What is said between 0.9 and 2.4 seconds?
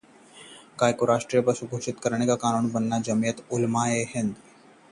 को राष्ट्रीय पशु घोषित करने का